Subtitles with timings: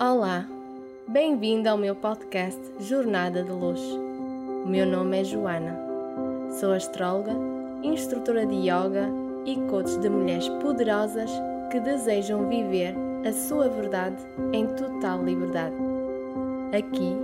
[0.00, 0.44] Olá,
[1.06, 3.80] bem-vindo ao meu podcast Jornada de Luz.
[4.64, 5.78] O meu nome é Joana,
[6.58, 7.30] sou astróloga,
[7.80, 9.08] instrutora de yoga
[9.46, 11.30] e coach de mulheres poderosas
[11.70, 12.92] que desejam viver
[13.24, 14.16] a sua verdade
[14.52, 15.76] em total liberdade.
[16.76, 17.16] Aqui,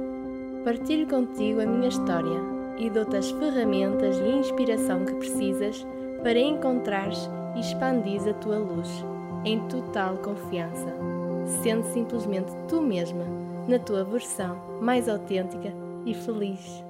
[0.65, 2.41] partilho contigo a minha história
[2.79, 5.85] e dou-te as ferramentas e inspiração que precisas
[6.23, 9.05] para encontrares e expandir a tua luz
[9.45, 11.10] em total confiança
[11.51, 13.25] sendo simplesmente tu mesma,
[13.69, 15.73] na tua versão mais autêntica
[16.07, 16.85] e feliz.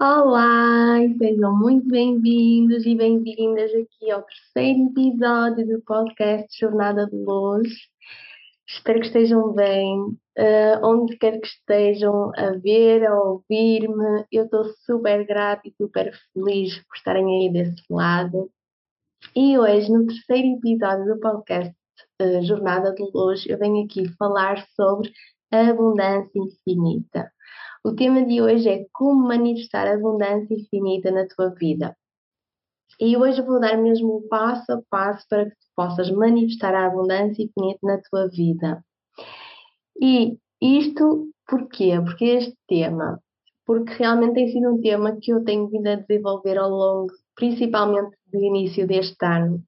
[0.00, 7.68] Olá, sejam muito bem-vindos e bem-vindas aqui ao terceiro episódio do podcast Jornada de Luz.
[8.66, 14.24] Espero que estejam bem, uh, onde quer que estejam a ver, a ouvir-me.
[14.32, 18.50] Eu estou super grata e super feliz por estarem aí desse lado.
[19.36, 21.74] E hoje, no terceiro episódio do podcast
[22.20, 25.12] uh, jornada de hoje, eu venho aqui falar sobre
[25.50, 27.30] abundância infinita.
[27.84, 31.96] O tema de hoje é como manifestar abundância infinita na tua vida.
[33.00, 36.86] E hoje vou dar mesmo o passo a passo para que tu possas manifestar a
[36.86, 38.84] abundância infinita na tua vida.
[40.00, 41.98] E isto porquê?
[42.04, 43.18] Porque este tema,
[43.64, 48.16] porque realmente tem sido um tema que eu tenho vindo a desenvolver ao longo, principalmente
[48.30, 49.64] do início deste ano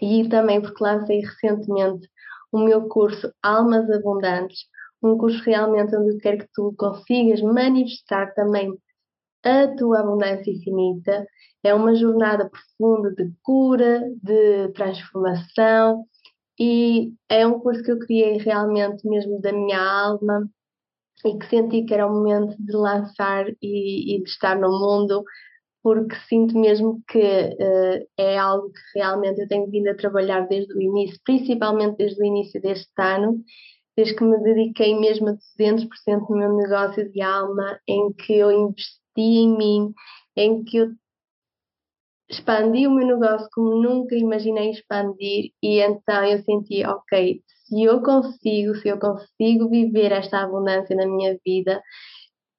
[0.00, 2.08] e também porque lancei recentemente
[2.52, 4.66] o meu curso Almas Abundantes,
[5.02, 8.72] um curso realmente onde eu quero que tu consigas manifestar também
[9.44, 11.26] a tua abundância infinita.
[11.62, 16.04] É uma jornada profunda de cura, de transformação
[16.58, 20.48] e é um curso que eu criei realmente mesmo da minha alma
[21.24, 25.24] e que senti que era o momento de lançar e, e de estar no mundo
[25.88, 30.74] porque sinto mesmo que uh, é algo que realmente eu tenho vindo a trabalhar desde
[30.74, 33.42] o início, principalmente desde o início deste ano,
[33.96, 35.86] desde que me dediquei mesmo a 200%
[36.28, 39.94] no meu negócio de alma, em que eu investi em mim,
[40.36, 40.88] em que eu
[42.28, 48.02] expandi o meu negócio como nunca imaginei expandir e então eu senti, ok, se eu
[48.02, 51.82] consigo, se eu consigo viver esta abundância na minha vida,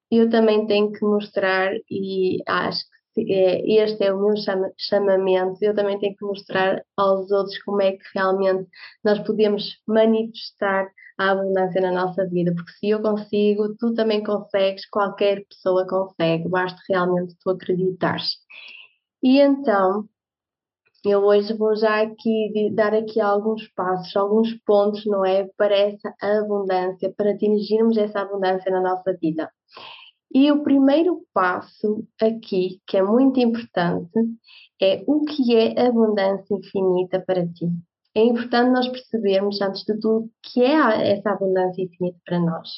[0.09, 5.57] eu também tenho que mostrar e acho que é, este é o meu chama, chamamento,
[5.61, 8.67] eu também tenho que mostrar aos outros como é que realmente
[9.03, 10.87] nós podemos manifestar
[11.17, 16.47] a abundância na nossa vida, porque se eu consigo, tu também consegues, qualquer pessoa consegue,
[16.47, 18.37] basta realmente tu acreditares.
[19.21, 20.07] E então,
[21.05, 26.13] eu hoje vou já aqui dar aqui alguns passos, alguns pontos, não é, para essa
[26.21, 29.49] abundância, para atingirmos essa abundância na nossa vida.
[30.33, 34.19] E o primeiro passo aqui, que é muito importante,
[34.81, 37.67] é o que é abundância infinita para ti.
[38.15, 42.69] É importante nós percebermos, antes de tudo, o que é essa abundância infinita para nós,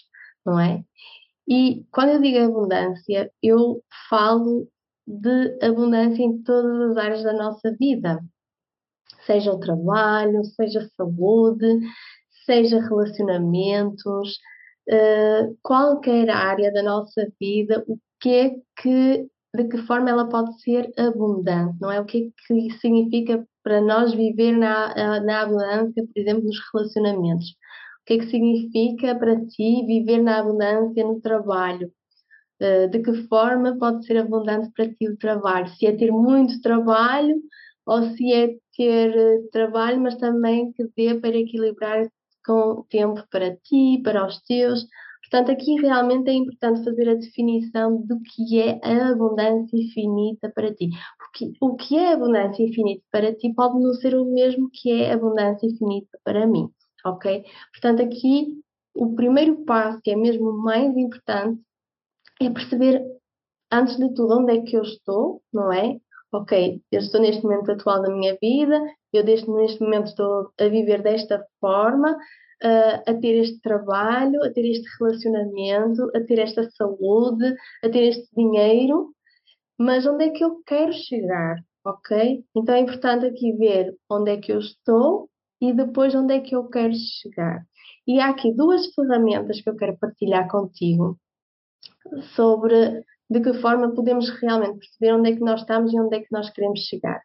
[0.46, 0.84] não é?
[1.48, 4.68] E quando eu digo abundância, eu falo
[5.06, 8.24] de abundância em todas as áreas da nossa vida,
[9.26, 11.80] seja o trabalho, seja saúde,
[12.46, 14.38] seja relacionamentos,
[14.90, 20.62] uh, qualquer área da nossa vida, o que é que, de que forma ela pode
[20.62, 22.00] ser abundante, não é?
[22.00, 27.50] O que é que significa para nós viver na, na abundância, por exemplo, nos relacionamentos?
[28.02, 31.92] O que é que significa para ti viver na abundância no trabalho?
[32.62, 35.68] Uh, de que forma pode ser abundante para ti o trabalho?
[35.70, 37.36] Se é ter muito trabalho
[37.86, 42.08] ou se é ter uh, trabalho, mas também que dê para equilibrar
[42.46, 44.86] com tempo para ti, para os teus.
[45.22, 50.74] Portanto, aqui realmente é importante fazer a definição do que é a abundância infinita para
[50.74, 50.90] ti.
[51.18, 55.14] Porque o que é abundância infinita para ti pode não ser o mesmo que é
[55.14, 56.70] abundância infinita para mim,
[57.06, 57.46] ok?
[57.72, 58.62] Portanto, aqui
[58.94, 61.62] o primeiro passo, que é mesmo o mais importante,
[62.42, 63.02] é perceber,
[63.72, 66.00] antes de tudo, onde é que eu estou, não é?
[66.34, 68.82] Ok, eu estou neste momento atual da minha vida,
[69.12, 72.14] eu neste momento estou a viver desta forma,
[72.64, 78.04] uh, a ter este trabalho, a ter este relacionamento, a ter esta saúde, a ter
[78.04, 79.14] este dinheiro,
[79.78, 82.46] mas onde é que eu quero chegar, ok?
[82.56, 85.30] Então é importante aqui ver onde é que eu estou
[85.60, 87.66] e depois onde é que eu quero chegar.
[88.08, 91.20] E há aqui duas ferramentas que eu quero partilhar contigo
[92.36, 96.20] sobre de que forma podemos realmente perceber onde é que nós estamos e onde é
[96.20, 97.22] que nós queremos chegar.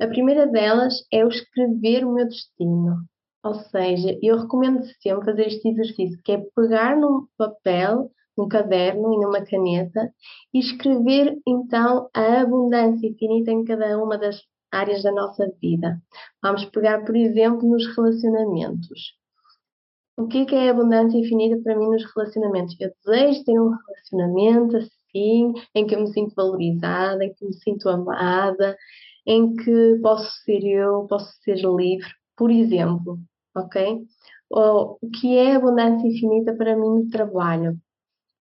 [0.00, 2.98] A primeira delas é o escrever o meu destino.
[3.42, 9.12] Ou seja, eu recomendo sempre fazer este exercício, que é pegar num papel, num caderno
[9.12, 10.12] e numa caneta
[10.54, 16.00] e escrever então a abundância infinita em cada uma das áreas da nossa vida.
[16.40, 19.18] Vamos pegar, por exemplo, nos relacionamentos.
[20.16, 22.76] o que é, que é abundância infinita para mim nos relacionamentos?
[22.78, 24.76] Eu desejo ter um relacionamento
[25.10, 28.76] assim, em que eu me sinto valorizada, em que me sinto amada,
[29.26, 33.18] em que posso ser eu, posso ser livre, por exemplo,
[33.56, 34.02] ok?
[34.50, 37.78] O que é abundância infinita para mim no trabalho?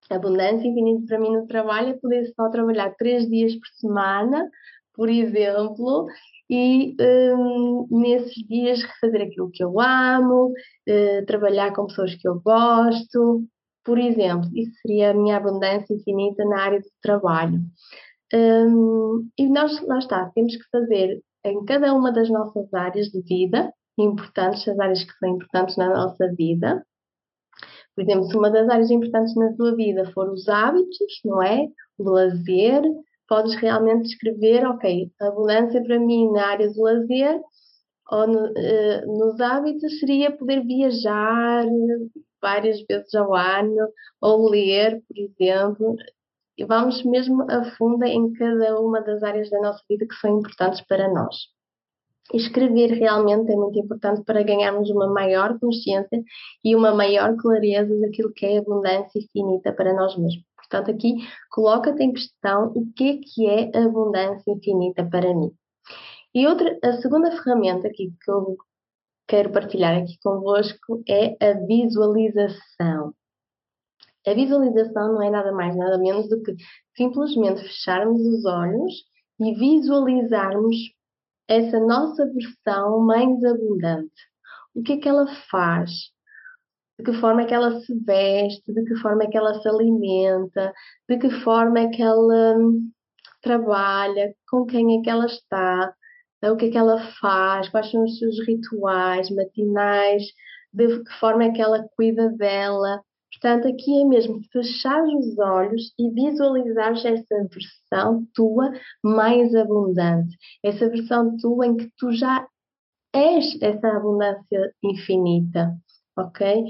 [0.09, 4.49] Abundância infinita para mim no trabalho é poder só trabalhar três dias por semana,
[4.94, 6.06] por exemplo,
[6.49, 6.97] e
[7.35, 13.44] um, nesses dias fazer aquilo que eu amo, uh, trabalhar com pessoas que eu gosto,
[13.88, 17.58] por exemplo, isso seria a minha abundância infinita na área do trabalho.
[18.35, 23.23] Um, e nós, lá está, temos que fazer em cada uma das nossas áreas de
[23.23, 26.85] vida, importantes, as áreas que são importantes na nossa vida.
[27.96, 31.67] Por exemplo, se uma das áreas importantes na tua vida for os hábitos, não é?
[31.96, 32.82] O lazer,
[33.26, 37.41] podes realmente escrever, ok, abundância para mim na área do lazer
[38.11, 41.64] ou no, uh, nos hábitos seria poder viajar
[42.40, 43.88] várias vezes ao ano
[44.20, 45.96] ou ler, por exemplo.
[46.56, 50.38] E vamos mesmo a fundo em cada uma das áreas da nossa vida que são
[50.38, 51.37] importantes para nós.
[52.35, 56.23] Escrever realmente é muito importante para ganharmos uma maior consciência
[56.62, 60.44] e uma maior clareza daquilo que é abundância infinita para nós mesmos.
[60.56, 61.14] Portanto, aqui
[61.50, 65.50] coloca-te em questão o que é que é abundância infinita para mim.
[66.34, 68.56] E outra, a segunda ferramenta aqui que eu
[69.28, 73.14] quero partilhar aqui convosco é a visualização.
[74.26, 76.56] A visualização não é nada mais, nada menos do que
[76.96, 78.92] simplesmente fecharmos os olhos
[79.40, 80.76] e visualizarmos
[81.46, 84.12] essa nossa versão mais abundante.
[84.75, 85.90] O que é que ela faz?
[86.98, 89.69] de que forma é que ela se veste, de que forma é que ela se
[89.69, 90.72] alimenta,
[91.08, 92.90] de que forma é que ela hum,
[93.40, 95.94] trabalha, com quem é que ela está,
[96.44, 100.23] o que é que ela faz, quais são os seus rituais matinais,
[100.73, 103.02] de que forma é que ela cuida dela.
[103.32, 110.88] Portanto, aqui é mesmo fechar os olhos e visualizar essa versão tua mais abundante, essa
[110.88, 112.46] versão tua em que tu já
[113.14, 115.75] és essa abundância infinita
[116.19, 116.64] ok?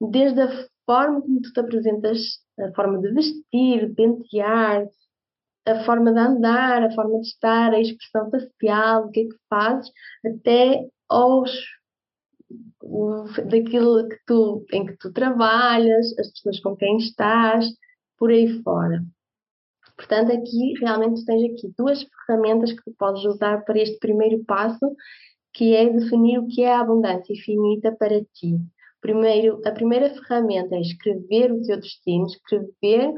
[0.00, 0.48] Desde a
[0.86, 2.18] forma como tu te apresentas,
[2.58, 4.86] a forma de vestir, de pentear,
[5.66, 9.36] a forma de andar, a forma de estar, a expressão facial, o que é que
[9.48, 9.90] fazes,
[10.24, 11.50] até aos
[13.46, 17.66] daquilo que tu, em que tu trabalhas, as pessoas com quem estás,
[18.18, 19.02] por aí fora.
[19.96, 24.94] Portanto, aqui realmente tens aqui duas ferramentas que tu podes usar para este primeiro passo,
[25.52, 28.58] que é definir o que é a abundância infinita para ti.
[29.00, 33.12] Primeiro, a primeira ferramenta é escrever o teu destino, escrever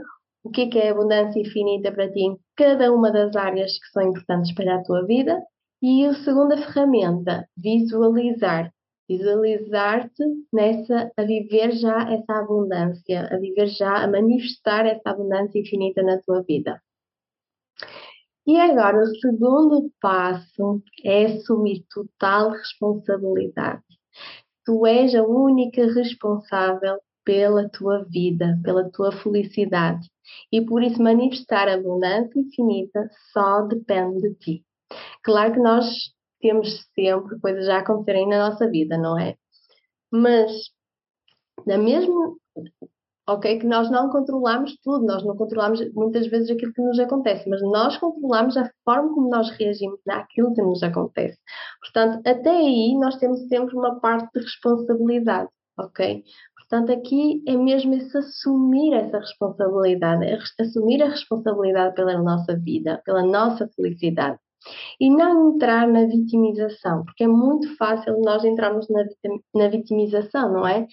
[0.46, 3.88] o que é, que é abundância infinita para ti em cada uma das áreas que
[3.92, 5.42] são importantes para a tua vida.
[5.82, 8.72] E a segunda ferramenta, visualizar.
[9.08, 16.02] Visualizar-te nessa, a viver já essa abundância, a viver já, a manifestar essa abundância infinita
[16.02, 16.80] na tua vida.
[18.46, 23.82] E agora, o segundo passo é assumir total responsabilidade.
[24.64, 30.08] Tu és a única responsável pela tua vida, pela tua felicidade.
[30.50, 34.64] E por isso manifestar abundância infinita só depende de ti.
[35.22, 35.86] Claro que nós
[36.40, 39.36] temos sempre coisas a acontecerem na nossa vida, não é?
[40.10, 40.52] Mas
[41.66, 42.36] na mesma
[43.28, 43.58] ok?
[43.58, 47.60] Que nós não controlamos tudo, nós não controlamos muitas vezes aquilo que nos acontece, mas
[47.62, 51.38] nós controlamos a forma como nós reagimos àquilo que nos acontece.
[51.80, 56.22] Portanto, até aí nós temos sempre uma parte de responsabilidade, ok?
[56.68, 63.00] Portanto, aqui é mesmo esse assumir essa responsabilidade, é assumir a responsabilidade pela nossa vida,
[63.04, 64.38] pela nossa felicidade.
[65.00, 69.04] E não entrar na vitimização, porque é muito fácil nós entrarmos na,
[69.54, 70.88] na vitimização, não é?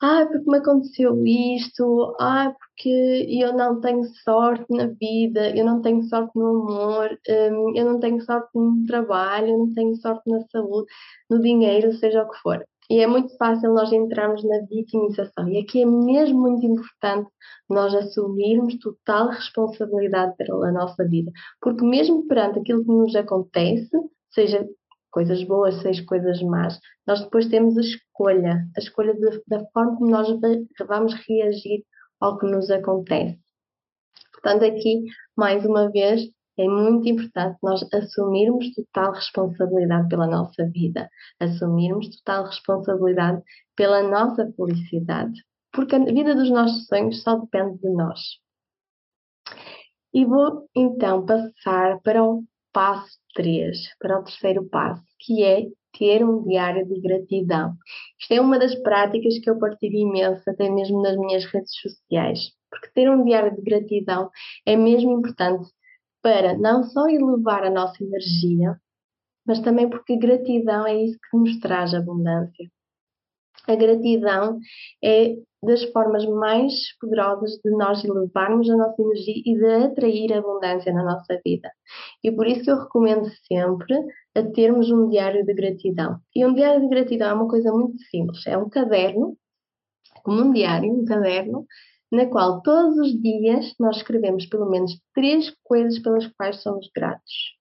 [0.00, 5.82] ah, porque me aconteceu isto, ah, porque eu não tenho sorte na vida, eu não
[5.82, 10.30] tenho sorte no amor, um, eu não tenho sorte no trabalho, eu não tenho sorte
[10.30, 10.86] na saúde,
[11.28, 12.64] no dinheiro, seja o que for.
[12.90, 15.46] E é muito fácil nós entrarmos na vitimização.
[15.48, 17.30] E aqui é mesmo muito importante
[17.68, 21.30] nós assumirmos total responsabilidade pela nossa vida.
[21.60, 23.90] Porque mesmo perante aquilo que nos acontece,
[24.30, 24.66] seja
[25.10, 29.96] coisas boas, seja coisas más, nós depois temos a escolha, a escolha de, da forma
[29.96, 30.28] como nós
[30.86, 31.84] vamos reagir
[32.20, 33.38] ao que nos acontece.
[34.32, 35.04] Portanto, aqui,
[35.36, 36.22] mais uma vez,
[36.58, 43.42] é muito importante nós assumirmos total responsabilidade pela nossa vida, assumirmos total responsabilidade
[43.76, 45.40] pela nossa felicidade,
[45.72, 48.20] porque a vida dos nossos sonhos só depende de nós.
[50.12, 56.24] E vou então passar para o passo 3, para o terceiro passo, que é ter
[56.24, 57.74] um diário de gratidão.
[58.20, 62.50] Isto é uma das práticas que eu partilho imenso, até mesmo nas minhas redes sociais,
[62.70, 64.30] porque ter um diário de gratidão
[64.66, 65.68] é mesmo importante
[66.22, 68.78] para não só elevar a nossa energia,
[69.46, 72.68] mas também porque gratidão é isso que nos traz abundância.
[73.66, 74.58] A gratidão
[75.02, 80.92] é das formas mais poderosas de nós elevarmos a nossa energia e de atrair abundância
[80.92, 81.70] na nossa vida.
[82.22, 83.94] E por isso que eu recomendo sempre
[84.34, 86.20] a termos um diário de gratidão.
[86.34, 89.36] E um diário de gratidão é uma coisa muito simples, é um caderno,
[90.22, 91.66] como um diário, um caderno,
[92.10, 97.56] na qual todos os dias nós escrevemos pelo menos três coisas pelas quais somos gratos.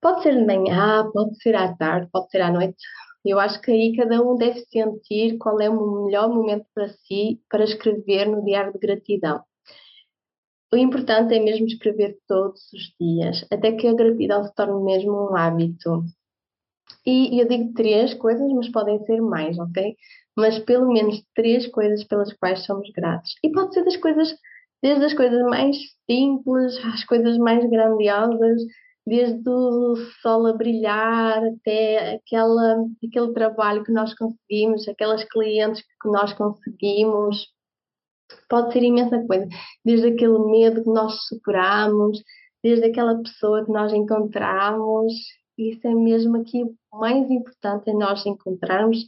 [0.00, 2.76] Pode ser de manhã, pode ser à tarde, pode ser à noite,
[3.24, 7.40] eu acho que aí cada um deve sentir qual é o melhor momento para si
[7.48, 9.42] para escrever no diário de gratidão.
[10.70, 15.30] O importante é mesmo escrever todos os dias, até que a gratidão se torne mesmo
[15.30, 16.04] um hábito.
[17.06, 19.96] E eu digo três coisas, mas podem ser mais, ok?
[20.36, 23.34] Mas pelo menos três coisas pelas quais somos gratos.
[23.42, 24.34] E pode ser das coisas,
[24.82, 25.76] desde as coisas mais
[26.10, 28.62] simples às coisas mais grandiosas,
[29.06, 36.08] desde o sol a brilhar até aquela, aquele trabalho que nós conseguimos, aquelas clientes que
[36.08, 37.46] nós conseguimos.
[38.48, 39.46] Pode ser imensa coisa,
[39.84, 42.22] desde aquele medo que nós superamos,
[42.62, 45.12] desde aquela pessoa que nós encontramos.
[45.56, 48.98] Isso é mesmo aqui o mais importante é nós encontrarmos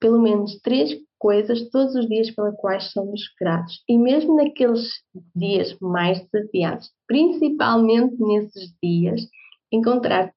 [0.00, 3.82] pelo menos três coisas todos os dias pelas quais somos gratos.
[3.88, 4.88] E mesmo naqueles
[5.34, 9.22] dias mais desafiados, principalmente nesses dias,
[9.70, 10.32] encontrar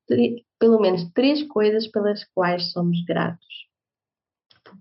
[0.60, 3.46] pelo menos três coisas pelas quais somos gratos.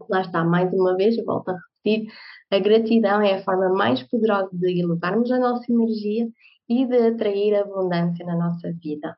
[0.08, 2.10] Lá está, mais uma vez, eu volto a repetir,
[2.50, 6.28] a gratidão é a forma mais poderosa de elevarmos a nossa energia
[6.68, 9.16] e de atrair abundância na nossa vida.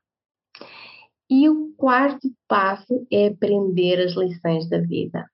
[1.30, 5.24] E o quarto passo é aprender as lições da vida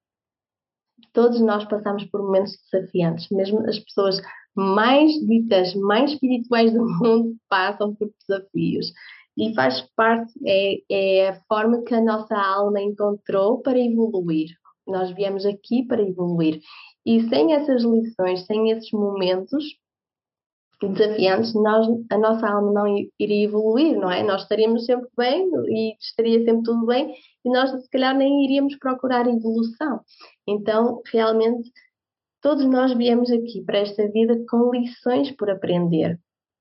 [1.18, 4.20] todos nós passamos por momentos desafiantes, mesmo as pessoas
[4.54, 8.92] mais ditas, mais espirituais do mundo passam por desafios.
[9.36, 14.50] E faz parte, é, é a forma que a nossa alma encontrou para evoluir.
[14.86, 16.60] Nós viemos aqui para evoluir.
[17.04, 19.64] E sem essas lições, sem esses momentos,
[20.86, 22.86] desafiantes, nós, a nossa alma não
[23.18, 24.22] iria evoluir, não é?
[24.22, 28.76] Nós estaríamos sempre bem e estaria sempre tudo bem e nós, se calhar, nem iríamos
[28.78, 30.00] procurar evolução.
[30.46, 31.70] Então, realmente,
[32.40, 36.18] todos nós viemos aqui para esta vida com lições por aprender.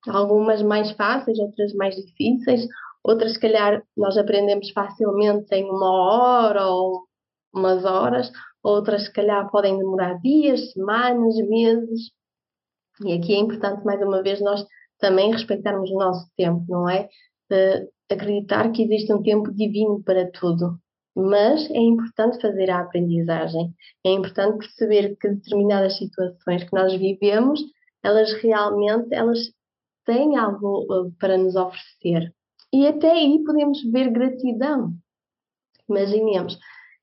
[0.07, 2.67] Algumas mais fáceis, outras mais difíceis,
[3.03, 7.03] outras, se calhar, nós aprendemos facilmente em uma hora ou
[7.53, 8.31] umas horas,
[8.63, 12.16] outras, se calhar, podem demorar dias, semanas, meses
[13.05, 14.65] e aqui é importante, mais uma vez, nós
[14.99, 17.07] também respeitarmos o nosso tempo, não é?
[17.51, 20.79] Uh, acreditar que existe um tempo divino para tudo.
[21.15, 23.73] Mas é importante fazer a aprendizagem,
[24.05, 27.59] é importante perceber que determinadas situações que nós vivemos,
[28.03, 29.39] elas realmente elas
[30.05, 32.33] têm algo uh, para nos oferecer.
[32.73, 34.93] E até aí podemos ver gratidão.
[35.89, 36.57] Imaginemos,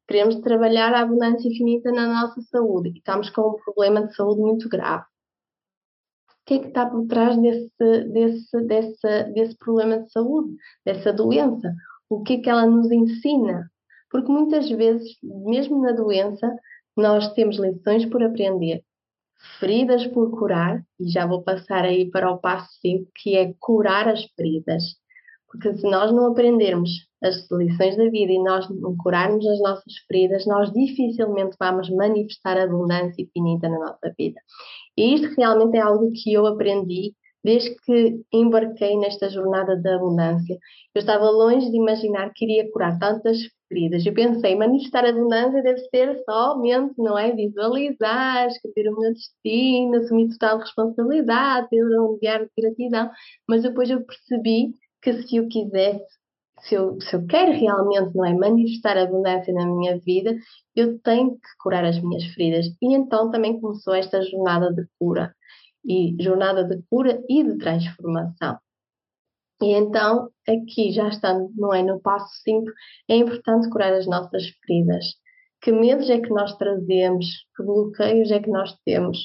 [0.07, 4.41] queremos trabalhar a abundância infinita na nossa saúde e estamos com um problema de saúde
[4.41, 5.05] muito grave
[6.45, 11.75] que é que está por trás desse, desse, desse, desse problema de saúde, dessa doença?
[12.09, 13.71] O que é que ela nos ensina?
[14.11, 16.55] Porque muitas vezes, mesmo na doença,
[16.97, 18.83] nós temos lições por aprender,
[19.59, 24.09] feridas por curar, e já vou passar aí para o passo 5, que é curar
[24.09, 24.83] as feridas.
[25.55, 26.91] Porque se nós não aprendermos
[27.23, 32.59] as lições da vida e nós não curarmos as nossas feridas, nós dificilmente vamos manifestar
[32.59, 34.41] abundância infinita na nossa vida.
[34.97, 40.59] E isto realmente é algo que eu aprendi desde que embarquei nesta jornada da abundância.
[40.95, 44.05] Eu estava longe de imaginar que iria curar tantas feridas.
[44.05, 47.33] Eu pensei, manifestar abundância deve ser somente, não é?
[47.33, 53.11] Visualizar, escrever o meu destino, assumir total responsabilidade, ter um diário de gratidão.
[53.47, 54.73] Mas depois eu percebi
[55.05, 56.15] que se eu quisesse
[56.63, 60.35] se eu, se eu quero realmente não é, manifestar abundância na minha vida,
[60.75, 62.67] eu tenho que curar as minhas feridas.
[62.81, 65.35] E então também começou esta jornada de cura,
[65.85, 68.59] e jornada de cura e de transformação.
[69.63, 72.67] E então, aqui já estando, não é, no passo 5,
[73.09, 75.05] é importante curar as nossas feridas.
[75.61, 77.27] Que medos é que nós trazemos?
[77.57, 79.19] Que bloqueios é que nós temos?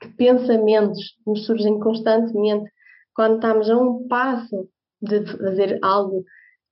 [0.00, 2.70] Que pensamentos nos surgem constantemente
[3.14, 4.68] quando estamos a um passo
[5.06, 6.24] de fazer algo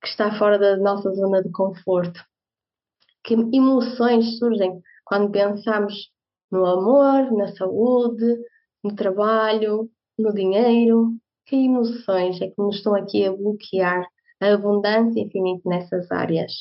[0.02, 2.20] que está fora da nossa zona de conforto.
[3.24, 6.10] Que emoções surgem quando pensamos
[6.50, 8.36] no amor, na saúde,
[8.82, 11.14] no trabalho, no dinheiro?
[11.46, 14.06] Que emoções é que nos estão aqui a bloquear
[14.40, 16.52] a abundância infinita nessas áreas?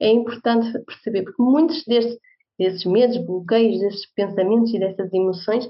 [0.00, 2.18] é importante perceber, porque muitos destes,
[2.58, 5.68] desses medos, bloqueios, desses pensamentos e dessas emoções,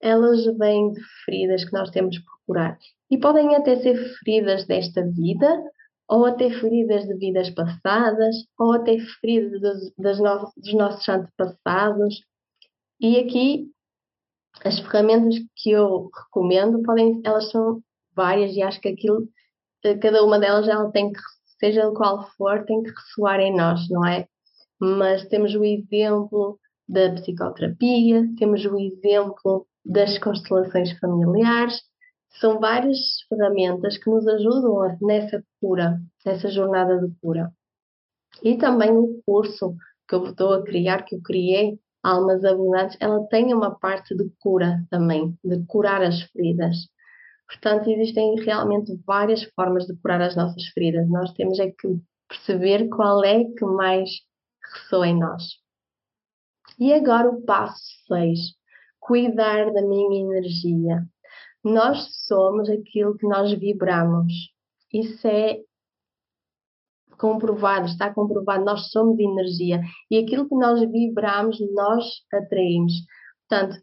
[0.00, 2.78] elas vêm de feridas que nós temos por curar.
[3.10, 5.62] E podem até ser feridas desta vida,
[6.08, 12.22] ou até feridas de vidas passadas, ou até feridas dos, das no, dos nossos antepassados.
[13.00, 13.70] E aqui
[14.64, 17.82] as ferramentas que eu recomendo podem, elas são
[18.14, 19.28] várias e acho que aquilo,
[20.00, 21.20] cada uma delas ela tem que,
[21.58, 24.26] seja qual for, tem que ressoar em nós, não é?
[24.80, 31.80] Mas temos o exemplo da psicoterapia, temos o exemplo das constelações familiares,
[32.40, 37.52] são várias ferramentas que nos ajudam nessa cura, nessa jornada de cura.
[38.42, 39.74] E também o curso
[40.08, 44.30] que eu estou a criar, que eu criei, Almas Abundantes, ela tem uma parte de
[44.38, 46.76] cura também, de curar as feridas.
[47.48, 51.08] Portanto, existem realmente várias formas de curar as nossas feridas.
[51.08, 54.08] Nós temos é que perceber qual é que mais
[54.62, 55.42] ressoa em nós.
[56.78, 58.38] E agora o passo 6,
[59.00, 61.06] cuidar da minha energia.
[61.66, 64.32] Nós somos aquilo que nós vibramos.
[64.94, 65.58] Isso é
[67.18, 72.92] comprovado, está comprovado, nós somos energia e aquilo que nós vibramos, nós atraímos.
[73.48, 73.82] Portanto,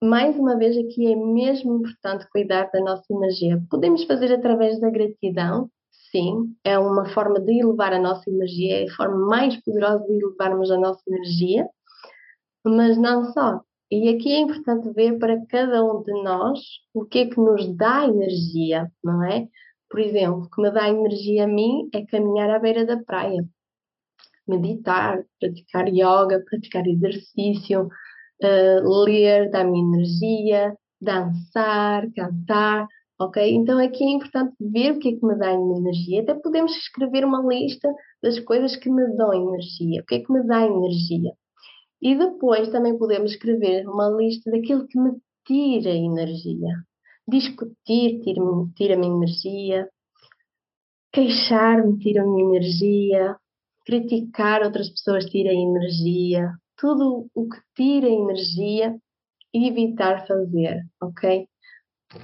[0.00, 3.60] mais uma vez aqui é mesmo importante cuidar da nossa energia.
[3.68, 5.68] Podemos fazer através da gratidão,
[6.12, 10.22] sim, é uma forma de elevar a nossa energia, é a forma mais poderosa de
[10.22, 11.68] elevarmos a nossa energia,
[12.64, 13.60] mas não só.
[13.92, 16.58] E aqui é importante ver para cada um de nós
[16.94, 19.46] o que é que nos dá energia, não é?
[19.90, 23.46] Por exemplo, o que me dá energia a mim é caminhar à beira da praia,
[24.48, 27.82] meditar, praticar yoga, praticar exercício,
[28.42, 32.88] uh, ler dá-me energia, dançar, cantar,
[33.20, 33.54] ok?
[33.54, 36.22] Então aqui é importante ver o que é que me dá energia.
[36.22, 40.32] Até podemos escrever uma lista das coisas que me dão energia, o que é que
[40.32, 41.34] me dá energia.
[42.02, 45.12] E depois também podemos escrever uma lista daquilo que me
[45.46, 46.74] tira energia.
[47.28, 49.88] Discutir tira-me tira energia,
[51.12, 53.36] queixar-me tira-me energia,
[53.86, 58.98] criticar outras pessoas tira energia, tudo o que tira energia
[59.54, 61.46] evitar fazer, ok?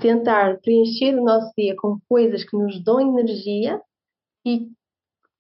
[0.00, 3.80] Tentar preencher o nosso dia com coisas que nos dão energia
[4.44, 4.68] e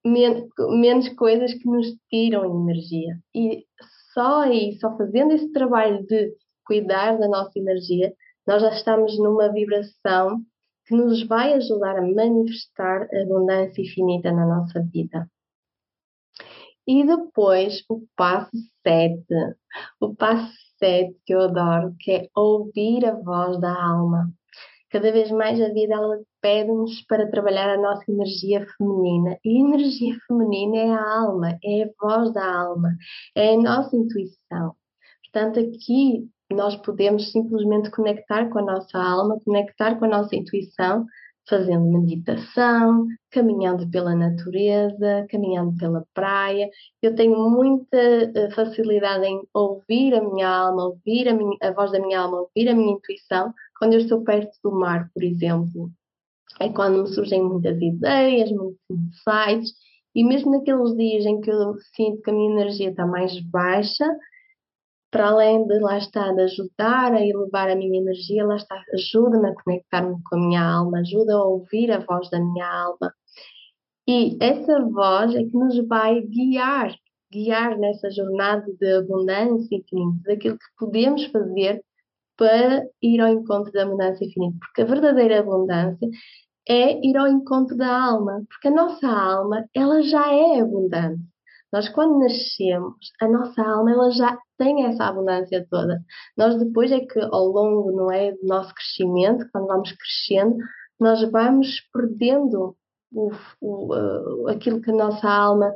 [0.04, 0.48] men
[0.80, 3.18] menos coisas que nos tiram energia.
[3.34, 3.64] E
[4.18, 8.12] só aí, só fazendo esse trabalho de cuidar da nossa energia,
[8.44, 10.40] nós já estamos numa vibração
[10.86, 15.30] que nos vai ajudar a manifestar abundância infinita na nossa vida.
[16.84, 18.50] E depois o passo
[18.84, 19.22] 7.
[20.00, 24.32] O passo 7 que eu adoro, que é ouvir a voz da alma.
[24.90, 29.38] Cada vez mais a vida ela pede-nos para trabalhar a nossa energia feminina.
[29.44, 32.96] E energia feminina é a alma, é a voz da alma,
[33.34, 34.74] é a nossa intuição.
[35.22, 41.06] Portanto, aqui nós podemos simplesmente conectar com a nossa alma, conectar com a nossa intuição,
[41.48, 46.68] fazendo meditação, caminhando pela natureza, caminhando pela praia.
[47.02, 51.90] Eu tenho muita eh, facilidade em ouvir a minha alma, ouvir a, minha, a voz
[51.90, 55.90] da minha alma, ouvir a minha intuição quando eu estou perto do mar, por exemplo.
[56.60, 59.72] É quando me surgem muitas ideias, muitos insights,
[60.14, 64.04] e mesmo naqueles dias em que eu sinto que a minha energia está mais baixa,
[65.10, 69.48] para além de lá estar, de ajudar a elevar a minha energia, lá está, ajuda-me
[69.48, 73.12] a conectar-me com a minha alma, ajuda a ouvir a voz da minha alma.
[74.06, 76.94] E essa voz é que nos vai guiar,
[77.30, 81.82] guiar nessa jornada de abundância infinita, daquilo que podemos fazer
[82.38, 86.08] para ir ao encontro da abundância infinita, porque a verdadeira abundância
[86.68, 91.22] é ir ao encontro da alma, porque a nossa alma, ela já é abundante.
[91.72, 96.00] Nós, quando nascemos, a nossa alma ela já tem essa abundância toda.
[96.36, 100.56] Nós, depois, é que ao longo não é, do nosso crescimento, quando vamos crescendo,
[100.98, 102.76] nós vamos perdendo
[103.12, 105.72] o, o, uh, aquilo que a nossa alma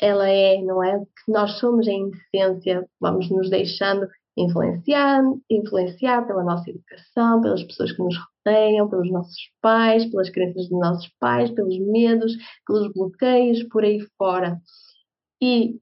[0.00, 0.98] ela é, não é?
[0.98, 7.92] Que nós somos em essência, vamos nos deixando influenciar, influenciar pela nossa educação, pelas pessoas
[7.92, 12.32] que nos rodeiam, pelos nossos pais, pelas crenças dos nossos pais, pelos medos,
[12.66, 14.60] pelos bloqueios, por aí fora.
[15.40, 15.78] E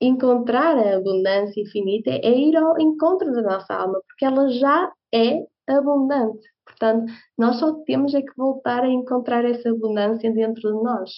[0.00, 5.44] encontrar a abundância infinita é ir ao encontro da nossa alma, porque ela já é
[5.68, 6.46] abundante.
[6.64, 11.10] Portanto, nós só temos é que voltar a encontrar essa abundância dentro de nós.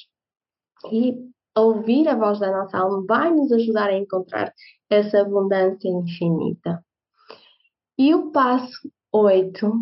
[0.93, 1.14] E
[1.56, 4.52] ouvir a voz da nossa alma vai nos ajudar a encontrar
[4.88, 6.84] essa abundância infinita.
[7.98, 9.72] E o passo 8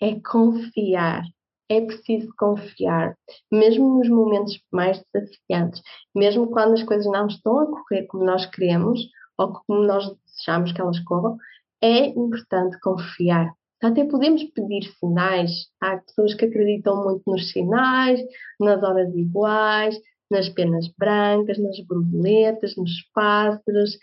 [0.00, 1.22] é confiar.
[1.68, 3.16] é preciso confiar,
[3.50, 5.80] mesmo nos momentos mais desafiantes,
[6.12, 9.00] mesmo quando as coisas não estão a correr como nós queremos
[9.38, 11.36] ou como nós desejamos que elas corram,
[11.80, 13.54] é importante confiar.
[13.82, 15.68] Até podemos pedir sinais.
[15.80, 18.20] Há pessoas que acreditam muito nos sinais,
[18.58, 19.96] nas horas iguais,
[20.30, 23.98] nas penas brancas, nas borboletas, nos pássaros.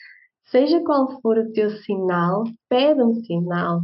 [0.46, 3.82] Seja qual for o teu sinal, pede um sinal.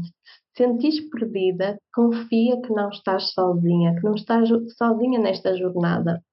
[0.55, 6.23] Se sentires perdida, confia que não estás sozinha, que não estás sozinha nesta jornada.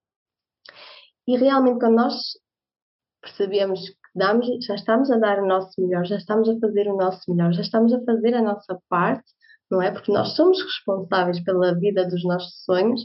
[1.27, 2.15] E realmente, quando nós
[3.21, 6.97] percebemos que damos, já estamos a dar o nosso melhor, já estamos a fazer o
[6.97, 9.33] nosso melhor, já estamos a fazer a nossa parte,
[9.71, 9.91] não é?
[9.91, 13.03] Porque nós somos responsáveis pela vida dos nossos sonhos.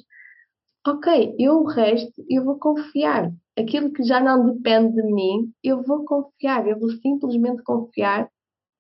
[0.87, 3.31] Ok, eu o resto, eu vou confiar.
[3.57, 8.29] Aquilo que já não depende de mim, eu vou confiar, eu vou simplesmente confiar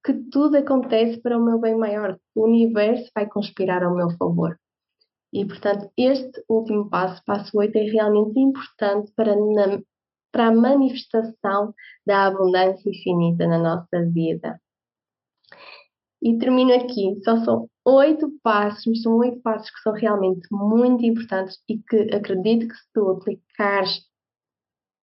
[0.05, 4.55] que tudo acontece para o meu bem maior, o universo vai conspirar ao meu favor.
[5.33, 9.81] E, portanto, este último passo, passo 8, é realmente importante para, na,
[10.31, 11.73] para a manifestação
[12.05, 14.61] da abundância infinita na nossa vida.
[16.25, 17.21] E termino aqui.
[17.23, 22.67] Só são oito passos, são oito passos que são realmente muito importantes e que acredito
[22.67, 24.01] que se tu aplicares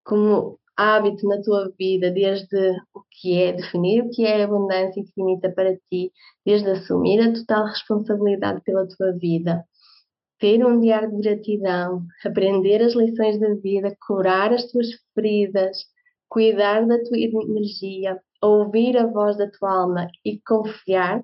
[0.05, 5.49] como hábito na tua vida, desde o que é definir o que é abundância infinita
[5.53, 6.11] para ti,
[6.45, 9.65] desde assumir a total responsabilidade pela tua vida,
[10.41, 15.85] ter um diário de gratidão, aprender as lições da vida, curar as tuas feridas,
[16.29, 21.23] cuidar da tua energia, ouvir a voz da tua alma e confiar,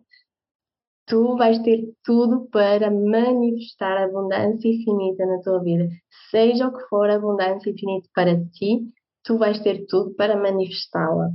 [1.07, 5.89] tu vais ter tudo para manifestar abundância infinita na tua vida.
[6.31, 8.87] Seja o que for abundância infinita para ti,
[9.25, 11.31] tu vais ter tudo para manifestá-la.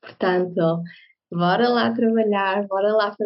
[0.00, 0.82] Portanto,
[1.32, 3.16] bora lá trabalhar, bora lá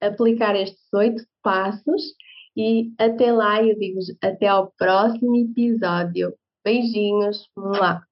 [0.00, 2.02] aplicar estes oito passos
[2.56, 6.34] e até lá eu digo até ao próximo episódio.
[6.64, 8.02] Beijinhos, lá.